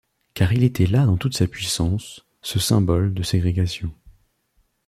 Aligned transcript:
Car 0.33 0.51
il 0.51 0.63
était 0.63 0.87
là 0.87 1.05
dans 1.05 1.15
toute 1.17 1.37
sa 1.37 1.45
puissance, 1.45 2.25
ce 2.41 2.57
symbole 2.57 3.13
de 3.13 3.21
ségrégation. 3.21 3.93